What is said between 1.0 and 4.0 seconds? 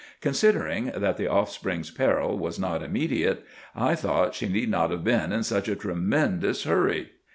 the offspring's peril was not immediate, I